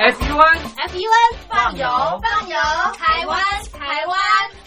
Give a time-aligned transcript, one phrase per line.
[0.00, 0.16] FUN
[0.88, 1.86] FUN 放油
[2.22, 2.56] 放油，
[2.96, 3.38] 台湾
[3.70, 4.16] 台湾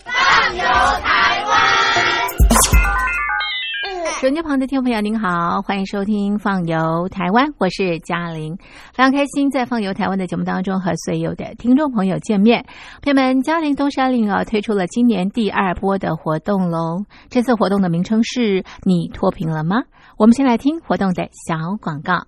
[0.06, 0.14] 放
[0.56, 0.62] 油
[1.02, 1.52] 台湾。
[4.22, 8.56] 手机旁的听众朋友，您好，欢迎收听《放游台湾》，我是嘉玲，
[8.94, 12.64] 非常开心在《放游台湾》的节目当中和所有的听众朋友见面。
[13.02, 19.78] 朋友们，嘉玲东山岭啊推出了今年第二波的活动喽，这次活动的名称是“你脱贫了吗？”
[20.16, 22.28] 我们先来听活动的小广告。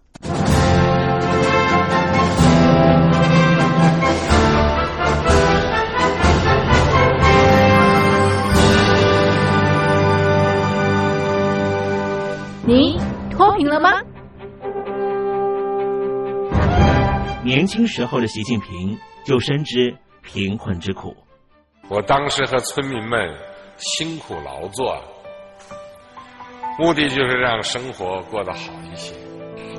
[12.68, 12.97] 你
[13.29, 14.01] 脱贫了吗？
[17.43, 21.15] 年轻时候的习近平就深知贫困之苦。
[21.89, 23.32] 我当时和村民们
[23.78, 24.97] 辛苦劳作，
[26.79, 28.60] 目的就是让生活过得好
[28.91, 29.13] 一些。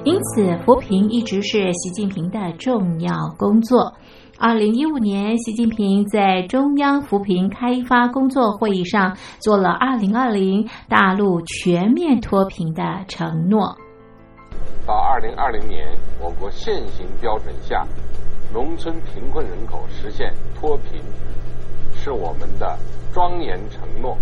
[0.07, 3.93] 因此，扶贫一直是习近平的重要工作。
[4.39, 13.77] 二零一五年，习近平在中央扶贫开发工作会议上做了二零二零大陆全面脱贫的承诺。
[14.87, 15.85] 到二零二零年，
[16.23, 17.85] 我国现行标准下，
[18.55, 21.03] 农村贫困人口实现脱贫，
[21.97, 22.79] 是我们的
[23.13, 24.17] 庄严承诺。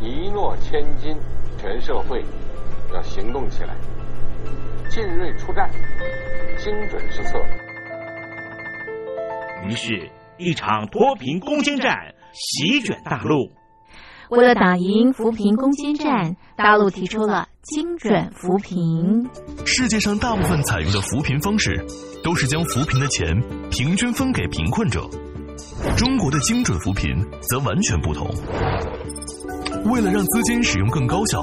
[0.00, 1.16] 一诺千金，
[1.58, 2.24] 全社会
[2.94, 3.76] 要行动起来，
[4.88, 5.70] 进锐出战，
[6.56, 7.38] 精准施策。
[9.66, 11.94] 于是，一场脱贫攻坚战
[12.32, 13.52] 席卷大陆。
[14.30, 19.28] 为了打赢扶贫攻坚战，大陆提出了精准扶贫。
[19.66, 21.84] 世界上大部分采用的扶贫方式，
[22.22, 23.26] 都是将扶贫的钱
[23.70, 25.00] 平均分给贫困者。
[25.96, 27.10] 中国的精准扶贫
[27.42, 28.28] 则完全不同。
[29.90, 31.42] 为了让资金使用更高效，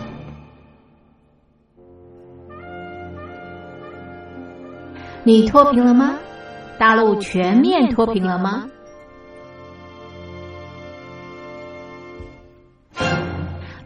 [5.23, 6.15] 你脱贫了吗？
[6.79, 8.65] 大陆全面脱贫了吗？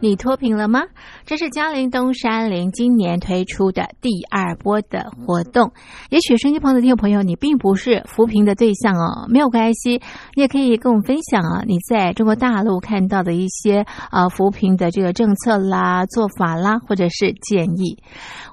[0.00, 0.82] 你脱贫了吗？
[1.24, 5.72] 这是嘉陵东山林今年推出的第二波的活动。
[6.10, 10.02] 也许收音机旁的听众朋友，你并不是扶贫的对象哦，没有关系，
[10.34, 17.96] 你也可以跟我们分享啊，你在中国大陆看到的一些啊扶贫的这个政策啦、做法啦，或者是建议。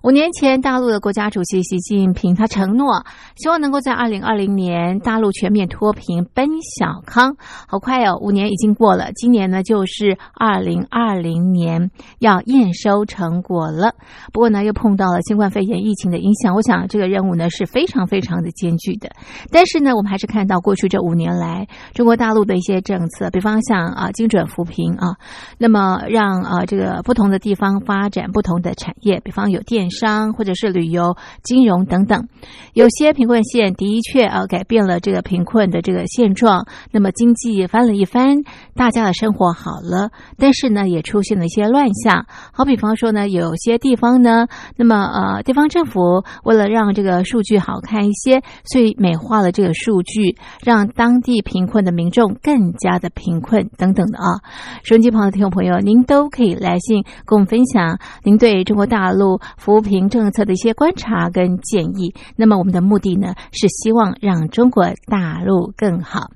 [0.02, 3.06] 五年前，大陆的国家主席习近平他承诺，
[3.36, 7.36] 希望能够在二零二零年大陆全面脱贫奔小康。
[7.68, 11.33] 好快哦，五年已经过了，今年呢就是二零二零。
[11.34, 11.90] 明年
[12.20, 13.96] 要验收成果了，
[14.32, 19.10] 不过呢，又碰到了新冠肺炎疫情的影响，我想这个任务呢是非常非常的艰巨的。
[19.52, 25.18] 但是呢，我们还是看到过去这五年来中国大陆的一些政策，比方像啊精准扶贫啊，
[25.58, 32.28] 那么让啊这个不同的地方发展不同的产业，比方有电商或者是旅游、金融等等。
[32.74, 38.44] 有些贫困县的确啊改变了这个贫困的这个现状，那么经济翻了一番，
[38.76, 42.26] 大家的生活好了，但是呢也出现了一些乱象。
[42.54, 44.48] 好比方说呢，有些地方呢，
[44.78, 54.42] 那么呃地方政府为了让这个数据好看一些，所以美化了这个数据，让当地贫困的民众更加的贫困等等的啊。
[54.84, 62.16] 收音机旁的听众朋友，您都可以来信跟我们分享您对中国大陆扶贫政策的一些观察跟建议。
[62.36, 62.54] 那么。
[62.64, 66.30] 我们的目的呢，是希望让中国大陆更好。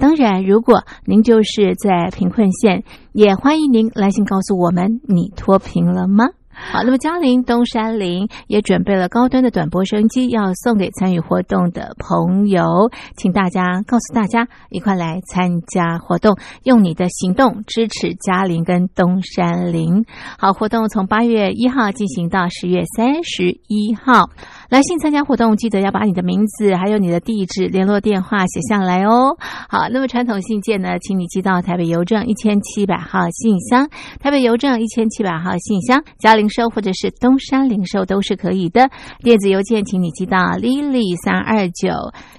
[0.00, 2.82] 当然，如果您就是在贫困县，
[3.12, 6.24] 也欢迎您来信告诉我们，你脱贫了吗？
[6.52, 20.04] 好，那么嘉陵东山林也准备了高端的短波收音机，要送给参与活动的朋友，请大家告诉大家，一块来参加活动，用你的行动支持嘉陵跟东山林。
[20.38, 24.28] 好，活动从八月一号进行到十月三十一号。
[24.70, 29.36] 来信参加活动，记得要把你的名字还有你的地址、联络电话写下来哦。
[29.68, 33.88] 好，那么传统信件呢，请你寄到台北邮政一千七百号信箱，
[34.20, 38.88] 台北邮政一千七百号信箱，嘉陵收或者是东山零售都是可以的。
[39.24, 41.88] 电子邮件，请你寄到 lily 三二九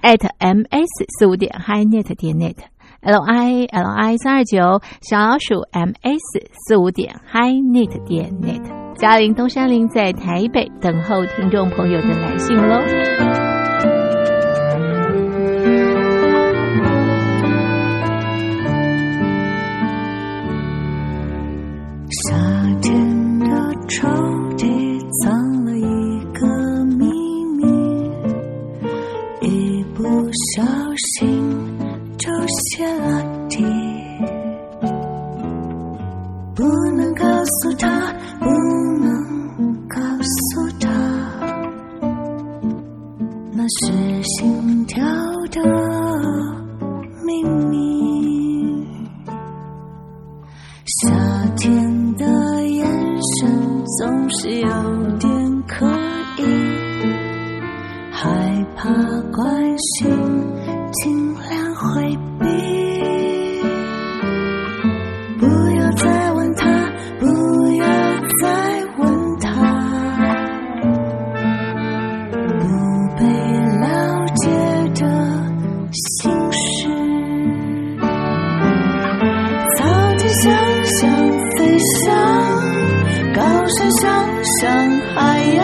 [0.01, 2.55] at ms 四五点 hinet 点 net
[3.01, 4.59] l i l i 三二九
[5.01, 8.61] 小老鼠 ms 四五点 hi net 点 net。
[8.95, 12.79] 嘉玲东山林在台北等候听众朋友的来信喽。
[22.11, 22.35] 夏
[22.83, 24.40] 天的窗
[85.13, 85.60] I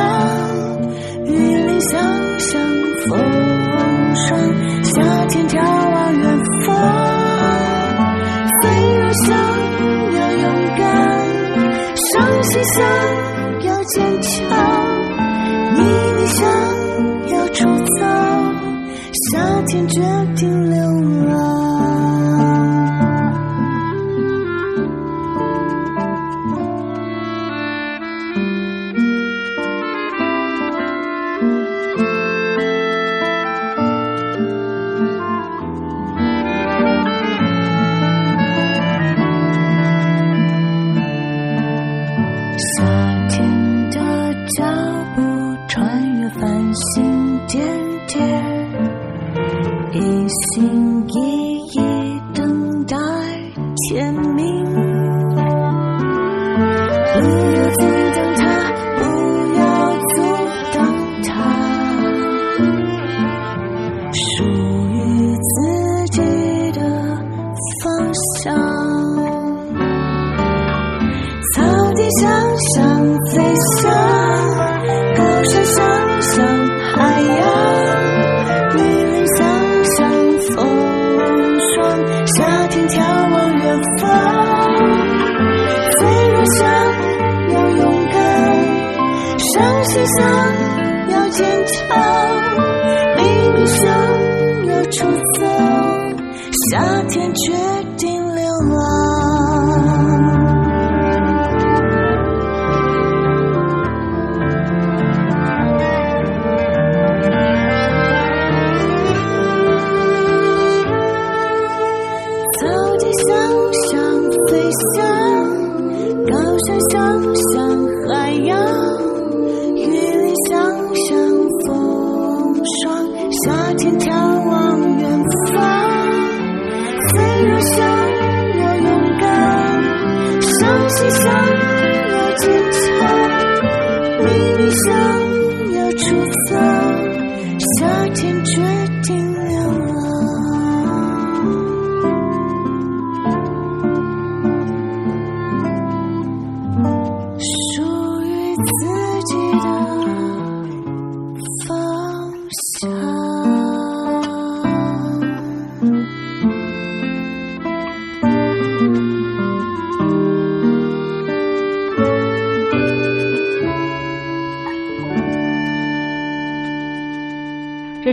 [57.21, 57.96] 不要阻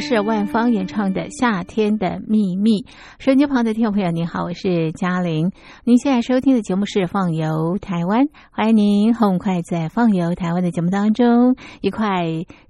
[0.06, 2.82] 是万芳演唱的《夏天的秘密》。
[3.18, 5.50] 收音机旁的听众朋友，您好，我是嘉玲。
[5.84, 12.04] 您现在收听的节目是《放游台湾》，欢迎您很快在《放游台湾》的节目当中，一块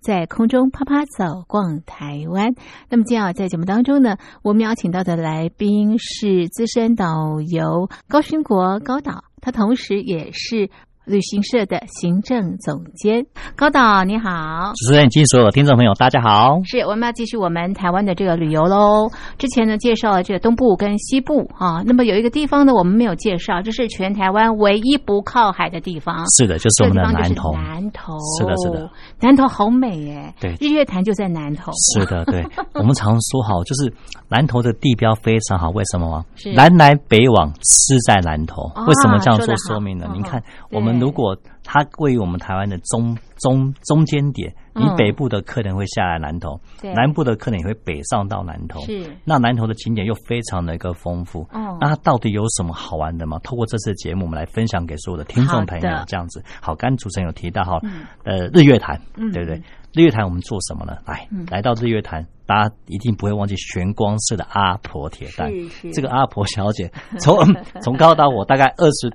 [0.00, 2.55] 在空中啪啪走逛台湾。
[2.88, 10.71] 那么今天啊，在节目当中呢，我们邀请到的来宾是资深导游高勋国高导，他同时也是。
[11.05, 16.63] 旅行社的行政总监高导，你好，主持人及所有听众朋友，大家好。
[16.65, 19.11] 是，我们要继续我们台湾的这个旅游喽。
[19.37, 26.25] 之前呢，介绍了这个东部跟西部啊，那么有一个地方呢，我们没有介绍，这是全台湾唯一不靠海的地方。
[26.31, 27.53] 是的，就是我们的南投。
[27.53, 30.35] 南投，是的，是的，南投好美哎。
[30.41, 31.71] 对，日月潭就在南投。
[31.93, 32.43] 是的，对，
[32.81, 33.93] 我们常说好，就是
[34.31, 36.25] 南投的地标非常好，为什么吗？
[36.35, 38.63] 是南来北往，吃在南投。
[38.75, 40.07] 哦为什么这样做说说明呢？
[40.09, 48.81] 嗯您看，我们如果它位于我们台湾的中中中间点，你嗯北部的客人会下来南投，对南部的客人也会北上到南投。
[48.83, 51.43] 是那南投的景点又非常的一个丰富。
[51.53, 53.39] 哦那它到底有什么好玩的吗？
[53.43, 56.43] 透过这次节目，我们来分享给所有的听众朋友，这样子。
[56.61, 59.61] 好，刚刚主持人有提到哈嗯，呃，日月潭，嗯对不对？
[59.93, 60.99] 日月潭我们做什么呢？
[61.07, 65.51] 来嗯，来到日月潭，大家一定不会忘记玄光社的阿婆铁蛋。
[65.93, 67.37] 这个阿婆小姐， 从
[67.83, 69.09] 从高到我大概二十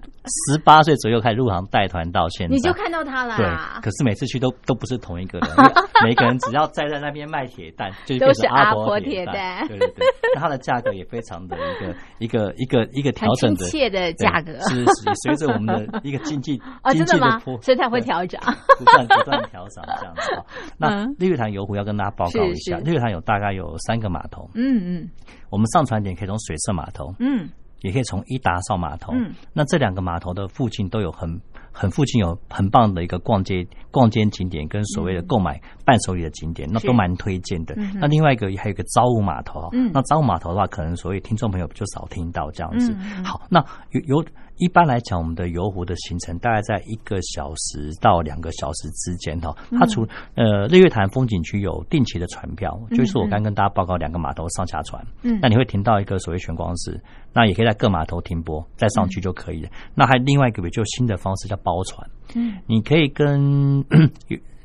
[0.54, 3.36] 十八岁左右开始入行带团到现在，你就看到她了。
[3.38, 3.46] 对，
[3.82, 5.50] 可是每次去都都不是同一个人，
[6.04, 10.06] 每个人只要站在那边卖铁蛋，就都是成阿阿婆铁铁蛋对对对，
[10.36, 17.62] 那它的价格也非常的一个 一个一个一个调整的切的价格对是是随着我们的一个经济哦，经真的吗济的波，？
[17.62, 18.40] 所以它会调整。
[18.78, 20.44] 不断不断调整这样子啊。
[20.78, 25.10] 那嗯日月潭游湖要跟大家报告一下，是是日月潭有大概有三个码头，嗯嗯。
[25.50, 27.50] 我们上船点可以从水色码头，嗯。
[27.82, 29.14] 也可以从伊达少码头。
[29.14, 31.40] 嗯，那这两个码头的附近都有很
[31.72, 37.74] 很附近有很棒的一个逛街逛街景点跟所谓的购买伴手礼的景点，那都蛮推荐的。
[37.96, 42.94] 那另外一个还有一个朝雾码头那朝雾码头的话，可能所谓听众朋友就少听到这样子。
[43.24, 44.24] 好，那游游
[44.58, 49.56] 一般来讲，我们的游湖的行程大概在一个小时到两个小时之间哈。
[49.72, 50.06] 它除
[50.36, 55.40] 呃日月潭风景区有定期的船票，就是我刚跟大家报告两个码头上下船，嗯。
[55.42, 57.02] 那你会停到一个所谓玄光寺，
[57.34, 59.70] 那也可以在各码头停泊，再上去就可以了。
[59.96, 63.84] 那还另外一个比较新的方式叫包船，嗯，你可以跟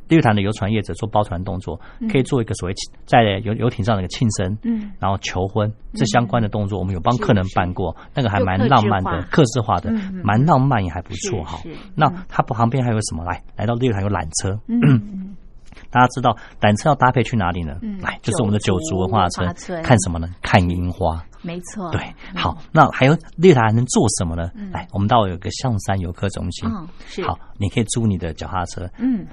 [0.09, 1.81] 日月潭的游船业者做包船动作，
[2.11, 2.75] 可以做一个所谓
[3.07, 9.91] 在游游艇上的一个庆生，嗯，然后求婚这相关的动作，我们有帮客人办过，那个还蛮浪漫的化，克制化的
[10.23, 11.59] 蛮浪漫也还不错哈。
[11.95, 13.25] 那它旁边还有什么？
[13.25, 15.37] 来，来到日月潭有缆车，嗯嗯
[15.91, 17.79] 大家知道缆车要搭配去哪里呢？
[17.83, 18.01] 嗯？
[18.01, 19.47] 来，就是我们的九族文化村。
[19.83, 20.29] 看什么呢？
[20.43, 21.25] 看樱花。
[21.43, 21.91] 没错。
[21.91, 22.01] 对，
[22.35, 24.51] 好，那还有日月潭还能做什么呢？
[24.55, 24.71] 嗯？
[24.71, 26.69] 来，我们到有个象山游客中心。
[27.25, 29.27] 好，你可以租你的脚踏车，嗯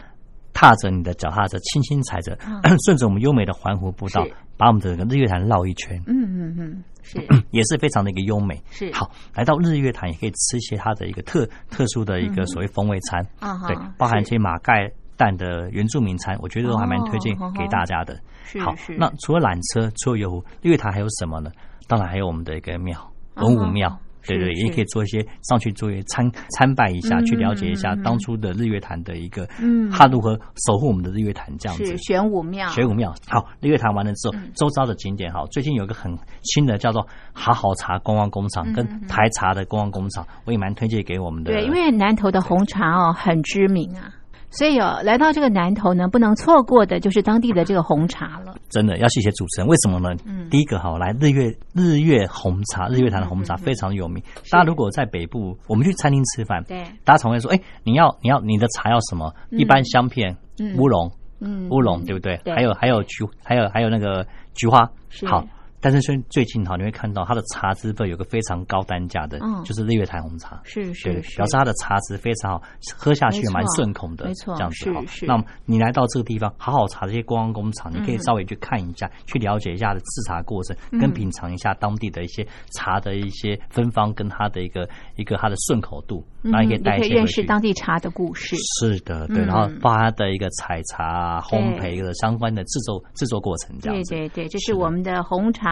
[0.53, 2.37] 踏着你的脚踏车，轻轻踩着，
[2.85, 4.25] 顺着我们优美的环湖步道，
[4.57, 7.19] 把我们整个日月潭绕一圈，嗯嗯嗯，是。
[7.51, 8.61] 也是非常的一个优美。
[8.69, 8.91] 是。
[8.93, 18.19] 好，来到日月潭也可以吃一些它的一个特特殊的一个所谓风味餐，啊哈对，包含一些马盖蛋的原住民餐，我觉得都还蛮推荐哦给大家的。
[18.59, 21.51] 好那除了缆车，除了游湖，日月潭还有什么呢？
[21.87, 23.97] 当然还有我们的一个庙，文武庙。
[24.25, 29.89] 对对，也可以做一些上去做一些参参拜一下，嗯去了解一下当初的日月潭的一个，嗯。
[29.89, 31.97] 他如何守护我们的日月潭这样子。
[31.97, 33.13] 玄武庙，玄武庙。
[33.27, 41.51] 好，日月潭完了之后嗯，周遭的景点好，最近有一个很新的叫做好好茶观光工厂嗯跟台茶的观光工厂，我也蛮推荐给我们的。
[41.51, 44.13] 对，因为南投的红茶哦很知名啊，
[44.51, 48.55] 所以哦来到这个南头呢，不能错过的就是当地的这个红茶了。
[48.69, 50.15] 真的要谢谢主持人，为什么呢？
[50.25, 54.21] 嗯第一个哈，来日月日月红茶，日月潭的红茶非常有名。
[54.49, 59.33] 大家如果在北部，我们去餐厅吃饭，对，大家常会说，哎，你要你要你的茶要什么？
[59.51, 62.37] 一般香片、嗯乌龙、嗯乌龙，对不对？
[62.43, 64.89] 对还有还有菊，还有还有那个菊花。
[65.25, 65.45] 好，
[65.81, 70.61] 但是最最近哈，你会看到它的茶资费有个非常高单价的，嗯就是日月潭红茶。
[70.63, 72.63] 是是是，表示它的茶质非常好，
[72.95, 75.01] 喝下去蛮顺口的，没错这样子哈。
[75.25, 82.45] 那么你来到这个地方，好好茶这些观光工厂，你可以嗯稍微去看一下，去了解一下它的制茶过程，嗯跟品尝一下当地的一些
[82.77, 87.41] 茶的一些芬芳，跟它的一个一个它的顺口度，嗯然后也可以带一你可以认些回去。
[87.41, 88.55] 识当地茶的故事。
[88.79, 94.11] 是的，对，嗯然后包含它的一个采茶啊、烘焙的相关的制作制作过程，这样子。
[94.11, 95.70] 对对对，这是我们的红茶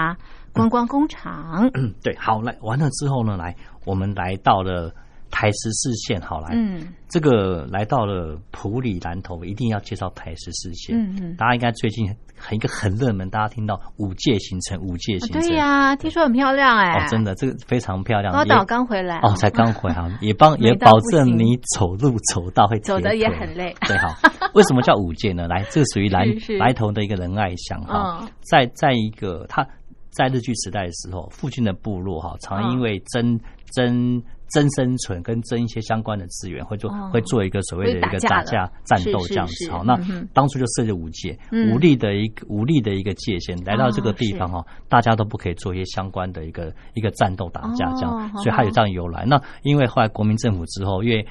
[0.53, 1.69] 观光工厂。
[1.73, 4.91] 嗯，对，好，来完了之后呢，来我们来到了
[5.31, 10.95] 台十四线，好来，嗯这个来到了普里南头，一定要介绍台十四线。
[10.95, 18.31] 嗯嗯，大家应该最近很一个很热门，大家听到五界行程，五界行程，对呀，听说很漂亮哎，哦，真的，这个非常漂亮。
[18.33, 23.75] 也高岛刚回来哦，才刚回来， 也帮也保证你走路走到会走的也很累。
[23.87, 24.07] 对，好，
[24.53, 25.47] 为什么叫五界呢？
[25.47, 29.67] 来，这个属于 来是是来头的一个仁爱乡哈嗯，在在一个他
[30.11, 32.71] 在日据时代的时候，附近的部落哈，常嗯。
[32.73, 33.39] 因为争
[33.73, 39.83] 争争生存跟争一些相关的资源，会做哦会做一个所谓的一个打架战斗这样子好。
[39.83, 39.95] 那
[40.33, 41.71] 当初就设立五界，嗯。
[41.71, 49.23] 武力的一个武力的一个界限，来到这个地方哦哈，大家都不可以做一些相关的一个一个战斗打架这哦样，所以它有这样由来。
[49.25, 51.25] 那因为后来国民政府之后，因为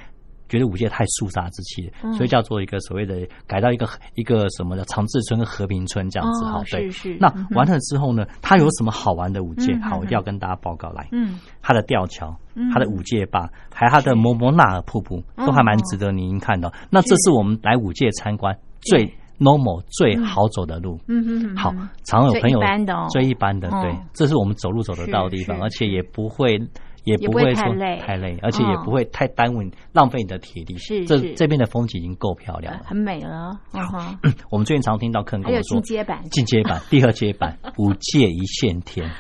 [0.49, 6.65] 觉得五界太肃杀之气，嗯所以叫做一个所谓的改到一个一个什么的长治村跟和平村这样子哈哦。
[6.71, 9.73] 对是是，那完了之后呢，它有什么好玩的五界？
[9.75, 11.07] 嗯好，一定要跟大家报告来。
[11.13, 16.73] 嗯它的吊桥嗯、它的五界坝，还有它的摩摩纳尔瀑布，都还蛮值得您看的。
[16.91, 19.07] 那这是我们来五界参观最
[19.39, 20.99] normal 最好走的路。
[21.07, 22.59] 嗯哼哼，好，常有朋友
[23.11, 26.59] 最一般的对，这是我们走路走得到的地方，而且也不会。
[27.09, 30.77] 也也不会说太累太累，而且也哦不会太耽误你、浪费你的体力。
[30.77, 32.81] 是是这边的风景已经够漂亮了。
[32.85, 33.59] 很美了。
[33.73, 34.19] 嗯哼，
[34.51, 39.11] 我们最近常听到客人跟我说进，阶版，进阶版、第二阶版，五界一线天。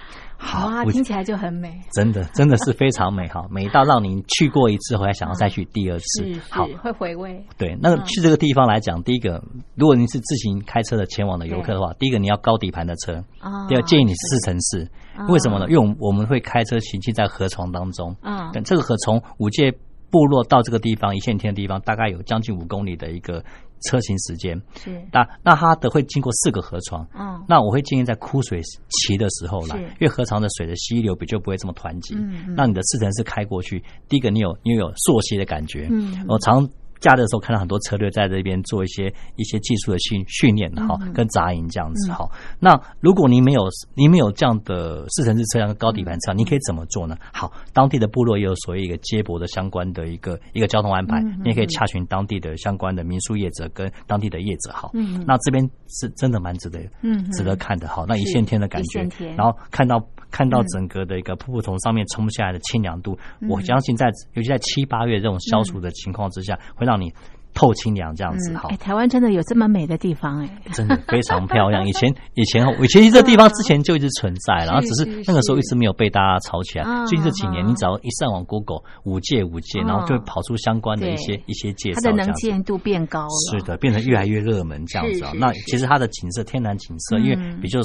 [0.41, 1.69] 好，啊，听起来就很美。
[1.93, 6.41] 真的真的是非常美好， 美到让您去过一次回来想要再去第二次。
[6.49, 7.45] 好，会回味。
[7.59, 9.43] 对，那嗯去这个地方来讲，第一个，
[9.75, 14.89] 如果您是自行开车的前往的游客的话，第一个你要高底盘的车，啊第二建议你四乘四。
[15.17, 15.67] 啊为什么呢？
[15.69, 19.73] 因为我们我们会开车行进在河床当中，嗯但这个河从五界
[20.11, 23.45] 部落到这个地方一线天的地方，大概有将近五公里的一个
[23.83, 24.61] 车行时间。
[24.77, 32.15] 是那那它的会经过四个河床，嗯那我会建议在枯水期的时候来，因为河床的水的溪流比就不会这么湍急。
[32.15, 35.87] 嗯嗯那你的四层是开过去，第一个你有你有溯溪的感觉。
[35.91, 36.69] 嗯我常
[37.01, 41.13] 假日的时候看到很多车队在这边做一些一些技术的训训练哈，嗯。
[41.13, 42.29] 跟杂营这样子哈。
[42.61, 46.21] 那如果你没有你没有这样的四乘式车辆跟高底盘嗯。
[46.21, 47.17] 车，你可以怎么做呢？
[47.33, 54.91] 好，当地的部落也有所谓一个接驳的相关的一个一个交通安排你也可以洽询当地的相关的民宿业者跟当地的业者哈。
[54.95, 55.25] 嗯。
[55.27, 57.31] 那这边是真的蛮值得嗯嗯。
[57.33, 59.03] 值得看的哈，那一是线天的感觉
[59.37, 59.99] 然后看到
[60.31, 60.67] 看到嗯。
[60.69, 63.49] 整个的一个瀑布从上面冲下来的清凉度，嗯。
[63.49, 67.13] 我相信在尤其在七八月这种消暑的情况之下，会让你
[67.55, 68.69] 透清凉这样子哈。
[68.77, 70.63] 台湾真的有这么美的地方哎。
[70.73, 71.87] 真的非常漂亮。
[71.87, 77.05] 以前 以前以前这地方之前就一直存在，然后只是是那个时候一直没有被大家炒起来啊。
[77.07, 83.29] 最近这几年，啊你只要一上网 Google 五界五界，啊然后就会跑出相关的一些对一些介绍，它的能见度变高了。
[83.51, 87.79] 是的，变得越来越热门这样子那其实它的景色，天然景色，嗯因为比较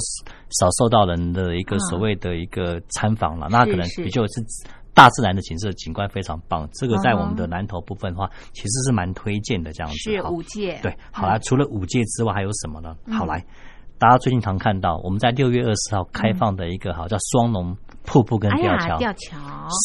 [0.50, 4.44] 少受到人的一个所谓的一个参访了，那可能是比较是
[4.94, 6.68] 大自然的景色，景观非常棒。
[6.74, 9.98] 这个在我们的南投部分的话，其实是蛮推荐的这样子。
[9.98, 10.78] 是好五界。
[10.82, 12.96] 对，好来，除了五界之外，还有什么呢？
[13.06, 13.44] 嗯好来，
[13.98, 18.96] 大家最近常看到我们在六月二十号开放的一个好叫双龙瀑布跟吊桥。
[18.98, 19.36] 吊桥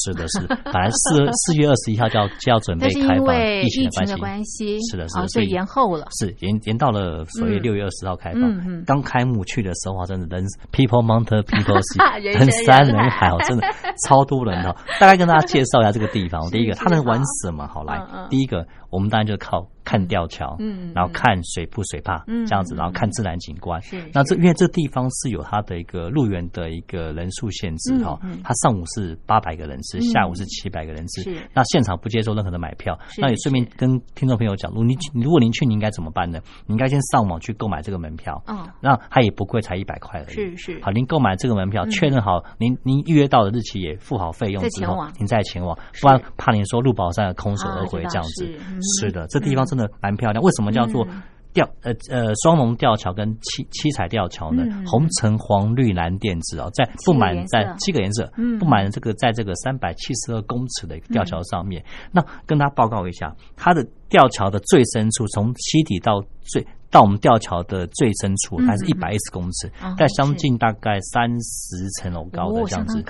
[0.04, 6.06] 是的，是的，本来四四月二十一号就要就要准备开放，为疫疫情情的的关关系，是的，是所以延后了。
[6.12, 8.84] 是延延到了所谓嗯六月二十号开放嗯嗯。
[8.86, 13.66] 刚开幕去的时候啊，真的人 people mountain people sea，人人山人海哦，真的
[14.08, 14.76] 超多人哦。
[15.00, 16.48] 大概跟大家介绍一下这个地方。
[16.52, 17.68] 第一个，是它能玩什么？
[17.68, 24.02] 好来第一个，我们当然就靠看吊桥，嗯嗯然后看水瀑水坝嗯这样子，嗯然后看自然景观是。
[24.14, 31.48] 那这因为这地方是有它的一个入园的一个人数限制哈它上午是八百个人次，嗯下午是七百个人次是。
[31.54, 32.98] 那现场不接受任何的买票。
[33.18, 36.40] 那也顺便跟听众朋友讲，如果您如果您去，你应该怎么办呢？
[36.66, 38.42] 你应该先上网去购买这个门票。
[38.48, 40.36] 嗯那它也不贵，才一百块而已。
[40.36, 48.46] 是是好，您购买这个门票，确认好您您预约到的日期也付好费用之后您再前往，不然怕您说入宝山空手而回这样子
[48.82, 50.44] 是的，这地方真的蛮漂亮。
[50.44, 54.86] 为什么叫做嗯吊呃呃双龙吊桥跟七七彩吊桥呢嗯？
[54.86, 61.84] 红橙黄绿蓝靛紫哦，在七个颜布满在七个颜色嗯，布满这个在这个三百七十二公尺的一个吊桥上面。
[62.12, 73.04] 那跟他报告一下，它的吊桥的最深处，从溪底到最到我们吊桥的最深处，嗯它是一百一十公尺哦，在将近大概三十层楼高的哦这样子。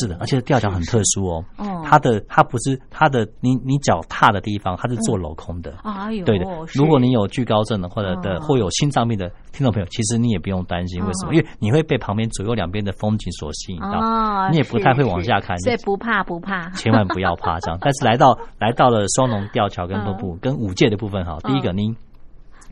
[0.00, 1.44] 是的，而且吊桥很特殊哦。
[1.58, 5.74] 哦，它的它不是它的你你脚踏的地方，它是做镂空的。
[6.24, 11.30] 对的，如果你有惧高症的或者的哦或有心脏病的听众朋友，其实你也不用担心，为什么？
[11.30, 16.70] 哦因为你会被旁边左右两边的风景所吸引到哦，你也不太会往下看，所以不怕不怕。
[16.70, 17.78] 千万不要怕这样。
[17.82, 21.94] 但是来到来到了双龙吊桥跟瀑布跟五界的部分哈，第一个您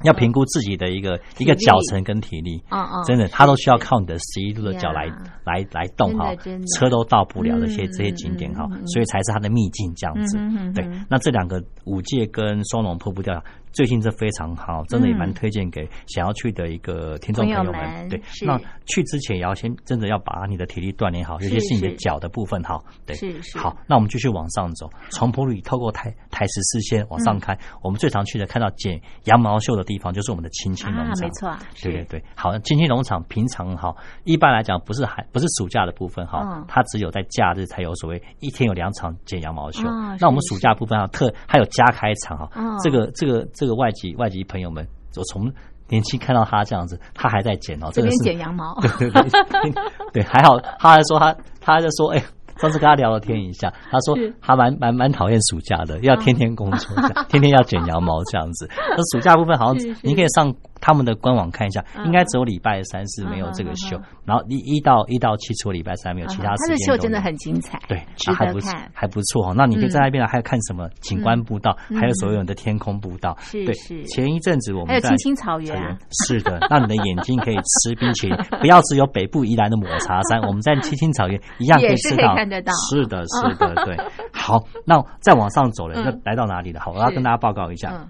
[0.05, 3.03] 要评估自己的一个一个脚程跟体力，哦哦。
[3.07, 5.07] 真的，他都需要靠你的十一度的脚来
[5.45, 6.35] 来来动哈
[6.77, 10.39] 车都到不了的这些嗯这些景点哈所以才是它的秘境这样子。
[10.75, 13.43] 对，那这两个五界跟双龙瀑布吊桥
[13.75, 15.35] 最近这非常好，真的也蛮嗯。
[15.35, 17.73] 推荐给想要去的一个听众朋友们。
[17.73, 18.09] 们。
[18.09, 21.97] 对，那去之前也要先真的要把你的体力锻炼好，尤其是你的是。
[21.97, 22.81] 脚的部分哈。
[23.05, 23.59] 对，是是。
[23.59, 31.21] 好，那我们继续往上走，从普里透过台台十四线往嗯上开，我们最常去的看到剪羊毛秀的地方，就是我们的青青农啊，场。
[31.21, 31.89] 没错，是。
[31.89, 36.65] 对对对，好，青青农场平常哈，一般来讲不是还不是暑假的部分哈，嗯。
[36.69, 39.89] 它只有在假日才有所谓一天有两场剪羊毛秀。
[39.89, 42.79] 啊那我们暑假部分啊，特还有加开场哈，嗯。
[42.79, 45.53] 这个这个这个外籍外籍朋友们，我从
[45.89, 49.73] 年轻看到他这样子，他还在剪哦，这边剪羊毛，对 对对，
[50.15, 52.25] 对， 还好，他还说他，他就说，哎、
[52.57, 54.35] 上次跟他聊了天一下，他说是。
[54.41, 56.97] 他蛮蛮蛮讨厌暑假的，要天天工作，
[57.29, 58.69] 天天要剪羊毛这样子。
[58.91, 60.53] 那暑假部分好像 你可以上
[60.85, 67.97] 他们的官网看一下，嗯应该只有礼拜三是没有这个秀然后一一到一到七除了礼拜三没有，其他他时间都有的秀真的很精彩，对，
[68.37, 68.91] 还不得看。
[68.93, 69.55] 还不错哦。
[69.57, 73.35] 那你可以在嗯那边还有看什么景观步道，嗯还有所有的天空步道。
[73.51, 73.73] 对
[74.05, 82.35] 前一阵子我们在还有青青草原啊，是的，让你的眼睛可以吃冰淇淋， 不要只有北部宜兰的抹茶山，我们在青青草原一样可以吃到。
[82.35, 83.97] 看得到是的，是的， 对。
[84.33, 86.81] 好，那再往上走了，嗯那来到哪里了？
[86.81, 88.07] 好，我要跟大家报告一下。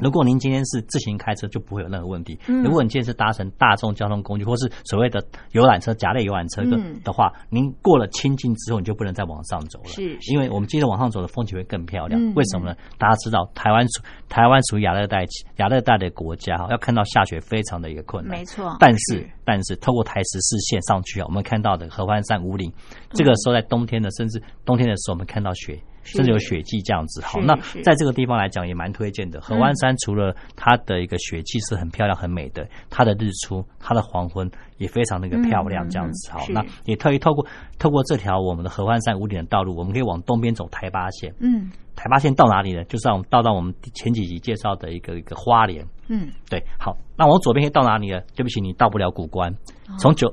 [0.00, 2.38] 嗯如果您今天是自行开车，就不会有任何问题。
[2.46, 9.88] 嗯如果你今天是搭乘大众交通工具，或是所谓的游览车、甲类游览车的嗯的话，您过了清境之后，你就不能再往上走了。
[9.88, 12.20] 是是因为我们接着往上走的风景会更漂亮。
[12.20, 12.76] 嗯为什么呢？
[12.98, 15.24] 大家知道台湾属台湾属于亚热带
[15.56, 18.38] 亚热带的国家哈，要看到下雪非常的一个困难。
[18.38, 22.72] 没错但是是但是透过台十四线上去啊，我们看到的合欢山五岭，
[23.10, 25.80] 这个时候在冬天的，甚至冬天的时候，我们看到雪。
[26.02, 29.40] 是甚至有雪季这样子，好，那在这个地方来讲也蛮推荐的。
[29.40, 36.30] 合欢山除了它的一个雪季是很漂亮、很美的，它的日出、它的黄昏也非常那个漂亮，这样子。
[36.32, 37.46] 好，那也特意透过
[37.78, 41.34] 透过这条我们的合欢山五点的道路，我们可以往东边走台八线。
[41.40, 42.84] 嗯台八线到哪里呢？
[42.84, 45.84] 就是让我们到到我们前几集介绍的一个一个花莲。
[46.06, 48.20] 嗯，对，好，那往左边可以到哪里呢？
[48.36, 49.52] 对不起，你到不了古关。
[49.98, 50.32] 从九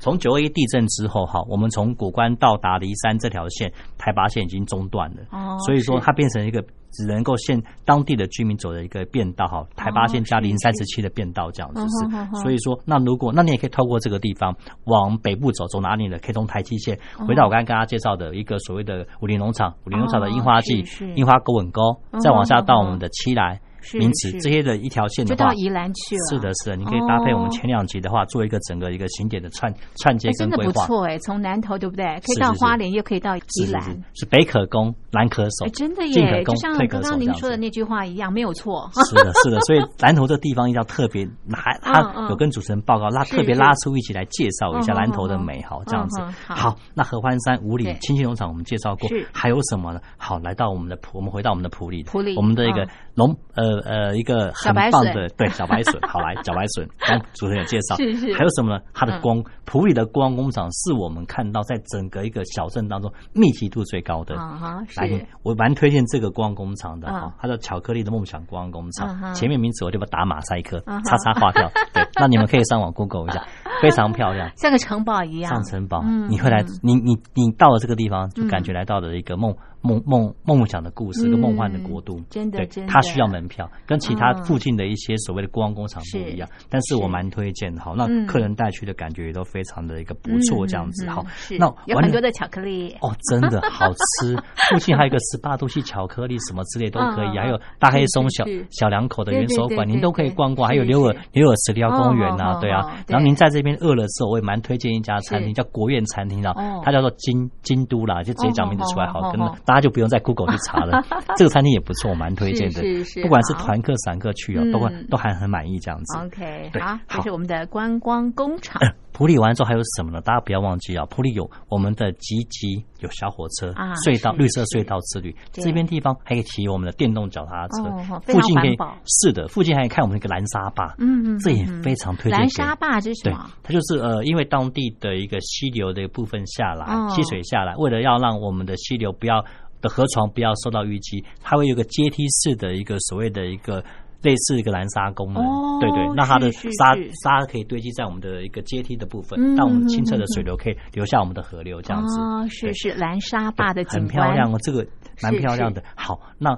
[0.00, 5.22] 从九二一地震之后，哈，我们从古关到达梨山这条线，台八线已经中断了。
[5.30, 12.40] 哦所以说它变成一个只能够限当地的居民走的一个便道，哈，台八线加零三十七的便道这样子嗯是哼哼哼。
[12.40, 16.18] 所以说，那如果那你也可以透过这个地方往北部走，走哪里呢？
[16.18, 20.84] 可以从台七线哦回到我刚才跟大家介绍的一个所谓的武林农场，武林农场的樱花季
[21.16, 21.82] 樱花狗吻沟
[22.12, 23.60] 嗯，再往下到嗯我们的七来。
[23.80, 26.26] 是名词这些的一条线的话，就到宜兰去了。
[26.30, 30.72] 是的，是的，你可以搭配我们哦前两集的话，做一个整个一个景点的串串接跟规划。
[30.72, 32.04] 不错哎，从南投对不对？
[32.20, 33.40] 可以到花莲，又可以到宜
[33.72, 33.82] 兰。
[34.14, 38.90] 是北可攻，南可守哎，，真的耶，就攻像刚刚您说的那句话一样，没有错。
[39.08, 46.20] 是的，是的，所以南投这地方一定要特别拿， 他嗯有跟主持人报告，拉是特别拉出一起来介绍一下嗯南投的美好，这样子。
[46.46, 50.00] 好好，那合欢山、五里对清溪农场我们介绍过，还有什么呢？
[50.16, 58.32] 好，来到我们的普，我们回到我们的普里，埔里我们的一个嗯龙呃呃呃一个很棒的对小白笋， 好来小白笋，刚主持人有介绍，是是。
[58.34, 58.80] 还有什么呢？
[58.94, 59.20] 它的嗯。
[59.20, 64.34] 光普里的光工厂是我们看到在整个一个小镇当中密集度最高的。
[64.36, 65.26] 啊哈，来，是。
[65.42, 67.12] 我蛮推荐这个光工厂的嗯。
[67.20, 69.34] 哈，它叫巧克力的梦想光工嗯厂，哼。
[69.34, 71.70] 前面名字我就把它打马赛克叉叉划掉。
[71.92, 73.46] 对，那你们可以上网 Google 一下，
[73.82, 74.50] 非常漂亮。
[74.56, 75.52] 像个城堡一样。
[75.52, 75.62] 像。
[75.68, 78.48] 城堡嗯，你会来嗯，你你你到了这个地方，就嗯。
[78.48, 82.24] 感觉来到了一个梦梦梦梦想的故事，一个梦幻的国度嗯。
[82.30, 86.48] 真的对真，的它需要门票，跟其他嗯附近的一些所谓的观光工厂不一样。
[86.68, 91.08] 但是我是蛮推荐的，好，那嗯客人带去的感觉也都非常的一个不错，这样子。
[91.08, 92.94] 好嗯嗯，是那有很多的巧克力。
[93.00, 94.36] 哦，真的好吃。
[94.70, 100.68] 附近还有一个十八度系巧克力，什么之类都可以，还有大黑松小小两口的对元首馆，您都可以逛逛。
[100.68, 103.02] 是还有牛尔是刘尔石雕公园哦啊，对啊。
[103.06, 111.04] 然后您在这边饿了之后，我也蛮推荐一家餐是厅，叫国宴餐厅啊哦，它叫做京京都啦，就直接讲名字出来，哦好，跟哦哦大家就不用在 Google 去查了。
[111.36, 116.18] 这个餐厅也不错，我蛮推荐的是是是，不管是团客散客去哦，都会嗯都还很满意这样子。
[116.18, 118.80] OK，好，这是我们的观光工厂
[119.18, 120.20] 普里完之后还有什么呢？
[120.20, 125.34] 大家不要忘记啊，普里有我们的吉吉，有小火车、啊隧道、绿色隧道之旅。
[125.50, 128.76] 这边地方还可以骑我们的电动脚踏车，哦附近可以
[129.06, 132.38] 是的，附近还可以看我们那个蓝沙坝，嗯嗯这也嗯非常推荐给。
[132.38, 139.44] 蓝沙坝这是什对么？，它就是呃，因为当地的一个溪流的一部分下来，哦溪水下来，为了要让我们的溪流不要
[139.80, 143.82] 的河床不要受到淤积，它会有个阶梯式的一个所谓的一个。
[144.22, 149.54] 类似一个蓝沙功能，哦对对，那它的沙沙可以堆积在我们的一个阶梯的部分，嗯。
[149.54, 152.20] 让我们清澈的水流可以流下我们的河流，这样子。
[152.20, 152.72] 哦，是对。
[152.74, 154.84] 是蓝沙坝的景很，漂亮哦，这个
[155.22, 155.82] 蛮漂亮的。
[155.94, 156.50] 好，那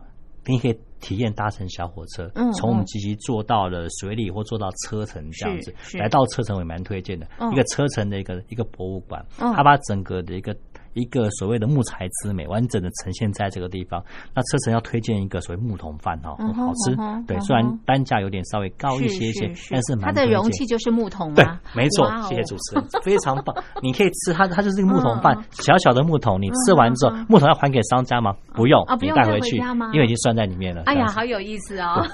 [0.46, 5.75] 你可以体验搭乘小火车，嗯从我们嗯吉吉坐到了水里或坐到车城这样子。
[5.99, 7.53] 来到车城我也蛮推荐的，嗯。
[7.53, 9.53] 一个车城的一个一个博物馆，嗯。
[9.55, 10.57] 它把整个的一个。
[10.94, 14.03] 一个所谓的木材之美，完整的呈现在这个地方。
[14.35, 17.24] 那车城要推荐一个所谓木桶饭哈，很好吃嗯。
[17.26, 23.55] 对，嗯虽然单价有点稍微高一些些，但是它的容器就是木桶对？，没错哦，谢谢主持人，非常棒。
[23.83, 28.35] 你可以吃它，它就是一个木桶饭嗯，小小的木桶，你吃完之后木桶要还给商家吗？
[28.55, 30.83] 不用啊，不你用带回带回去吗，因为已经算在里面了。
[30.87, 32.05] 哎呀，好有意思哦！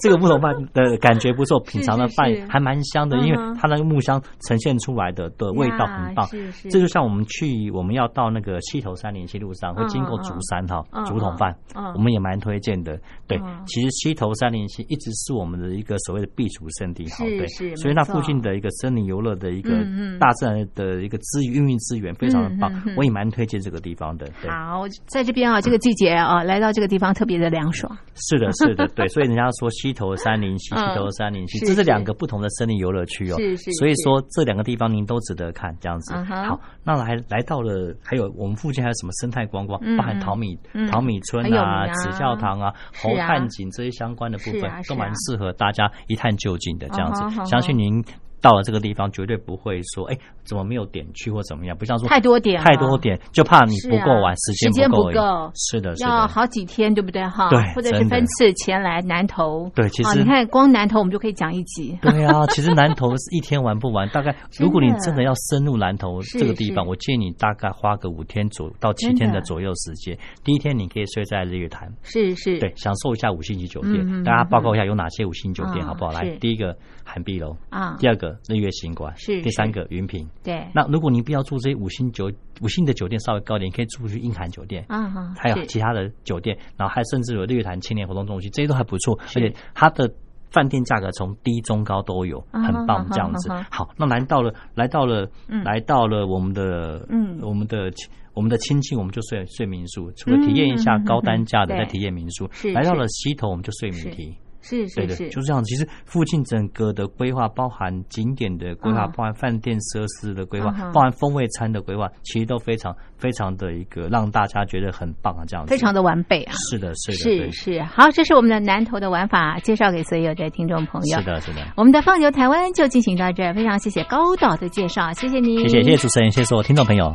[0.00, 6.26] 这个木桶饭的感觉不错， 品尝的饭还蛮香的，因为它那个木香呈现出来的的味道很棒。
[6.70, 11.54] 这就像我们去我们要到那个溪头山林溪路上，会经过竹山哈嗯竹筒饭。
[11.74, 12.98] 嗯，我们也蛮推荐的。
[13.28, 17.46] 对嗯，其实溪头山林溪一直是我们的一个所谓的避暑胜地哈，对。
[17.76, 19.70] 所以那附近的一个森林游乐的一个
[20.18, 24.26] 大自然的一个资源运运资源非常的棒我也蛮推荐这个地方的。
[24.40, 27.94] 对，好，在这边啊，这个季节啊，来到这个地方特别的凉爽。
[28.14, 30.86] 是的，是的，对， 所以人家说溪头山林溪，嗯。
[30.86, 33.36] 溪头山林溪，这是两个不同的森林游乐区哦。
[33.36, 36.14] 是是所以说这两个地方您都值得看，这样子。
[36.14, 48.04] 嗯好，那来来到了，还有我们附近还有什么生态观光，嗯包含淘米嗯淘米村啊、紫教堂啊、是啊猴探井这些相关的部分都蛮适合大家一探究竟的这样子相信您。
[48.40, 51.76] 到了这个地方，绝对不会说，哎，怎么没有点去或怎么样？
[51.76, 55.14] 不像说太多点太多点，就怕你不够玩，时时间不够而已。
[55.14, 56.28] 不够是的，是要的。
[56.28, 57.48] 好几天，对不对哈？
[57.50, 59.70] 对或者是分次前来南投。
[59.74, 61.98] 对其实啊你看光南投我们就可以讲一集。
[62.02, 70.16] 对啊，其实南投一天玩不完，大概如果你真的要深入南投这个地方， 我建议你大概花个五天左到七天的左右时间。
[70.44, 73.94] 第一天你可以睡在日月潭，是是，对，享受一下五星级酒店。
[73.96, 76.12] 嗯嗯大家报告一下有哪些五星级酒店，嗯好不好？
[76.12, 80.26] 来，第一个韩碧楼，啊第二个日月行馆，是第三个云品。
[80.42, 80.66] 对。
[80.74, 84.84] 那如果您不要住这些五星酒五星的酒店稍微高一点，你可以住去英韩酒店。
[84.88, 90.10] 啊哈，还有其他的酒店，然后还甚至有日月潭青年活动中心，这些都还不错，而且它的
[90.50, 93.50] 饭店价格从低中高都有，啊很棒这样子。
[93.70, 95.62] 好，那来到了来到了嗯。
[95.64, 97.38] 来到了我们的嗯。
[97.42, 97.92] 我们的
[98.32, 102.48] 我们的亲戚，我们就睡睡民宿，除了体验一下高单价的，再体验民宿。
[102.52, 102.72] 是。
[102.72, 104.34] 来到了西头，我们就睡民堤。
[104.66, 105.62] 是是是，就是这样。
[105.64, 115.70] 其实附近整个的规划，包含景点的规划，嗯包含饭店设施的规划包含风味餐的规划，其实都非常非常的一个让大家觉得很棒啊，这样子。
[115.70, 116.52] 非常的完备啊。
[116.68, 121.18] 是的，是的，是是，好，这是我们的南投的玩法，介绍给所有的听众朋友。
[121.18, 121.60] 是的，是的。
[121.76, 127.12] 我们的放牛台湾就进行到这儿，非常谢谢高导的介绍，谢谢你，谢谢谢谢主持人，谢谢所有听众朋友。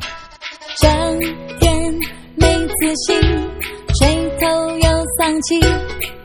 [0.78, 0.90] 整
[1.60, 1.94] 天
[2.36, 3.22] 没自信，
[4.00, 6.21] 垂头又丧气。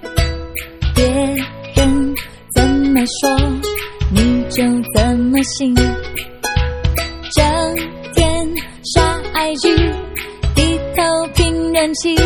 [1.06, 1.12] 别
[1.76, 2.14] 人
[2.52, 3.30] 怎么说，
[4.12, 5.72] 你就怎么信。
[7.32, 7.44] 整
[8.12, 8.54] 天
[8.92, 9.92] 刷 IG，
[10.56, 12.16] 低头拼人气，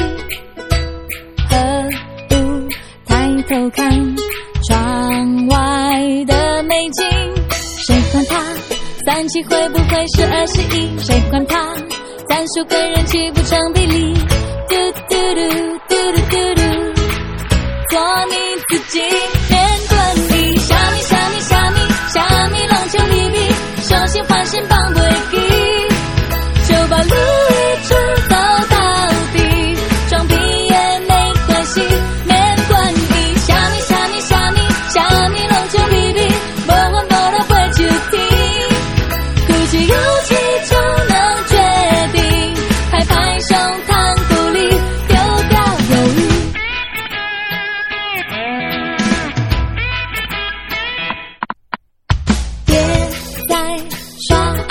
[1.51, 1.57] 何
[2.31, 2.35] 不
[3.05, 4.17] 抬头看
[4.67, 7.05] 窗外的美景？
[7.87, 8.43] 谁管他
[9.05, 10.99] 三七会不会是二十一？
[11.01, 11.75] 谁管他
[12.31, 14.15] 战术跟人气不成比例？
[14.71, 14.75] 嘟
[15.11, 15.41] 嘟嘟
[15.87, 16.63] 嘟嘟嘟嘟，
[17.91, 18.35] 做你
[18.71, 21.79] 自己面对你想你想你想你
[22.09, 25.50] 想你冷笑你比小心换身绑对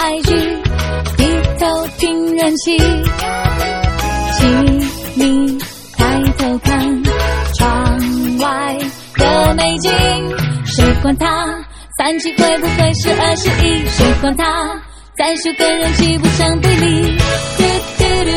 [0.10, 0.34] 开局
[1.18, 1.24] 低
[1.60, 2.76] 头听人气
[4.40, 4.80] 请
[5.14, 5.56] 你
[5.96, 7.04] 抬头看
[7.54, 8.00] 窗
[8.40, 8.76] 外
[9.18, 9.92] 的美景。
[10.66, 11.64] 谁管它
[12.00, 13.88] 三七会不会是二十一？
[13.88, 14.82] 谁管它
[15.16, 17.16] 暂时跟人气不相对立？
[17.58, 17.64] 嘟
[18.00, 18.32] 嘟嘟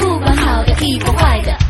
[0.00, 1.69] 不管好的亦或坏的。